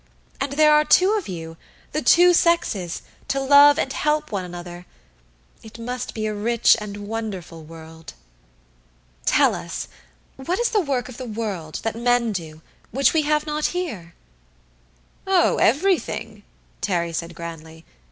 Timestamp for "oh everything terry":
15.27-17.13